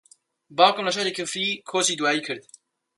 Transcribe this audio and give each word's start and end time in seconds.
باوکم 0.57 0.85
لە 0.87 0.91
شاری 0.95 1.15
کفری 1.17 1.59
کۆچی 1.69 1.95
دوایی 1.99 2.25
کرد. 2.27 2.43